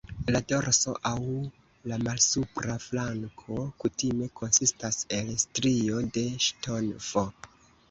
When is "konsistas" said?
4.41-5.01